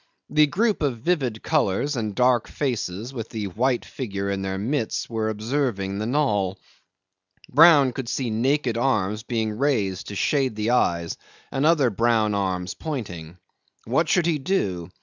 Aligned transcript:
The 0.31 0.47
group 0.47 0.81
of 0.81 0.97
vivid 1.01 1.43
colours 1.43 1.95
and 1.95 2.15
dark 2.15 2.47
faces 2.47 3.13
with 3.13 3.29
the 3.29 3.45
white 3.45 3.85
figure 3.85 4.31
in 4.31 4.41
their 4.41 4.57
midst 4.57 5.11
were 5.11 5.29
observing 5.29 5.99
the 5.99 6.07
knoll. 6.07 6.57
Brown 7.51 7.91
could 7.93 8.09
see 8.09 8.31
naked 8.31 8.77
arms 8.79 9.21
being 9.21 9.55
raised 9.59 10.07
to 10.07 10.15
shade 10.15 10.55
the 10.55 10.71
eyes 10.71 11.17
and 11.51 11.67
other 11.67 11.91
brown 11.91 12.33
arms 12.33 12.73
pointing. 12.73 13.37
What 13.85 14.09
should 14.09 14.25
he 14.25 14.39
do? 14.39 14.89